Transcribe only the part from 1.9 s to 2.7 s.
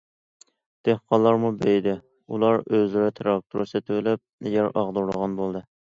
ئۇلار